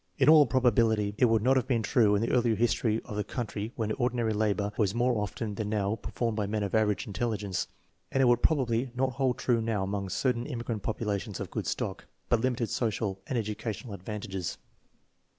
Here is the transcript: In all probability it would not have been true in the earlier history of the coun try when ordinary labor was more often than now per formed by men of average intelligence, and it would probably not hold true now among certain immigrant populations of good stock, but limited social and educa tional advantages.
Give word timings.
In 0.17 0.29
all 0.29 0.47
probability 0.47 1.13
it 1.19 1.25
would 1.25 1.43
not 1.43 1.57
have 1.57 1.67
been 1.67 1.83
true 1.83 2.15
in 2.15 2.23
the 2.23 2.31
earlier 2.31 2.55
history 2.55 2.99
of 3.05 3.15
the 3.15 3.23
coun 3.23 3.45
try 3.45 3.71
when 3.75 3.91
ordinary 3.91 4.33
labor 4.33 4.71
was 4.75 4.95
more 4.95 5.21
often 5.21 5.53
than 5.53 5.69
now 5.69 5.95
per 5.97 6.09
formed 6.09 6.35
by 6.37 6.47
men 6.47 6.63
of 6.63 6.73
average 6.73 7.05
intelligence, 7.05 7.67
and 8.11 8.19
it 8.19 8.25
would 8.25 8.41
probably 8.41 8.89
not 8.95 9.11
hold 9.11 9.37
true 9.37 9.61
now 9.61 9.83
among 9.83 10.09
certain 10.09 10.47
immigrant 10.47 10.81
populations 10.81 11.39
of 11.39 11.51
good 11.51 11.67
stock, 11.67 12.05
but 12.29 12.41
limited 12.41 12.71
social 12.71 13.21
and 13.27 13.37
educa 13.37 13.55
tional 13.69 13.93
advantages. 13.93 14.57